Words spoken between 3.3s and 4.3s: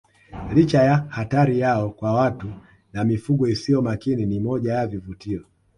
isiyo makini